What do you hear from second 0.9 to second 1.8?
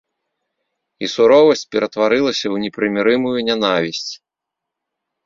І суровасць